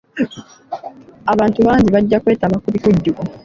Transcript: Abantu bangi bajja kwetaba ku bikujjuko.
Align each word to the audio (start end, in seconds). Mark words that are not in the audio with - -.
Abantu 1.33 1.59
bangi 1.67 1.89
bajja 1.95 2.21
kwetaba 2.23 2.55
ku 2.63 2.67
bikujjuko. 2.73 3.21